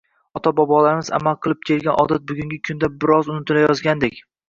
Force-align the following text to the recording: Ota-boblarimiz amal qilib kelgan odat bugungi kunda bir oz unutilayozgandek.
Ota-boblarimiz 0.37 1.11
amal 1.19 1.37
qilib 1.47 1.61
kelgan 1.71 2.01
odat 2.07 2.27
bugungi 2.33 2.61
kunda 2.71 2.93
bir 3.01 3.17
oz 3.21 3.33
unutilayozgandek. 3.37 4.23